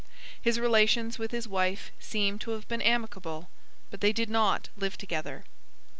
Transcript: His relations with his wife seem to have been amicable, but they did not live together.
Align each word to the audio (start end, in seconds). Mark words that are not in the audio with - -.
His 0.41 0.59
relations 0.59 1.19
with 1.19 1.29
his 1.29 1.47
wife 1.47 1.91
seem 1.99 2.39
to 2.39 2.49
have 2.57 2.67
been 2.67 2.81
amicable, 2.81 3.51
but 3.91 4.01
they 4.01 4.11
did 4.11 4.31
not 4.31 4.67
live 4.75 4.97
together. 4.97 5.43